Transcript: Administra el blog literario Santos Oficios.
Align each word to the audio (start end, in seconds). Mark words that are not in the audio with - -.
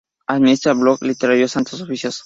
Administra 0.27 0.71
el 0.71 0.79
blog 0.79 1.03
literario 1.03 1.47
Santos 1.47 1.79
Oficios. 1.79 2.19